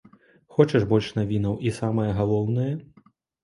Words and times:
Хочаш 0.55 0.87
больш 0.93 1.11
навінаў 1.19 1.61
і 1.69 1.75
самае 1.79 2.09
галоўнае? 2.23 2.69